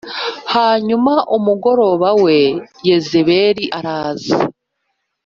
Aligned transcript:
Hanyuma 0.53 1.13
umugore 1.37 1.87
we 2.23 2.37
Yezebeli 2.87 3.65
araza 3.77 4.35